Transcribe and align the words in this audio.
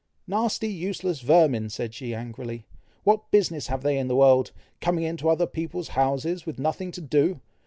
"Nasty, 0.25 0.67
useless 0.67 1.19
vermin!" 1.21 1.69
said 1.69 1.93
she 1.93 2.15
angrily, 2.15 2.65
"What 3.03 3.29
business 3.29 3.67
have 3.67 3.83
they 3.83 3.99
in 3.99 4.07
the 4.07 4.15
world! 4.15 4.49
coming 4.79 5.03
into 5.03 5.29
other 5.29 5.45
people's 5.45 5.89
houses, 5.89 6.43
with 6.43 6.57
nothing 6.57 6.89
to 6.93 7.01
do! 7.01 7.39